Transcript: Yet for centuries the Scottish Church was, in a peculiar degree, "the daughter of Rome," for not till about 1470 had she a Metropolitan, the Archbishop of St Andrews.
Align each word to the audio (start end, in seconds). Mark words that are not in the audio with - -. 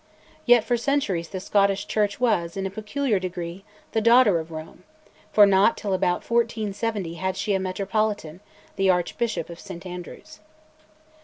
Yet 0.47 0.63
for 0.63 0.77
centuries 0.77 1.29
the 1.29 1.39
Scottish 1.39 1.85
Church 1.85 2.19
was, 2.19 2.57
in 2.57 2.65
a 2.65 2.71
peculiar 2.71 3.19
degree, 3.19 3.63
"the 3.91 4.01
daughter 4.01 4.39
of 4.39 4.49
Rome," 4.49 4.83
for 5.31 5.45
not 5.45 5.77
till 5.77 5.93
about 5.93 6.27
1470 6.27 7.13
had 7.13 7.37
she 7.37 7.53
a 7.53 7.59
Metropolitan, 7.59 8.39
the 8.77 8.89
Archbishop 8.89 9.47
of 9.51 9.59
St 9.59 9.85
Andrews. 9.85 10.39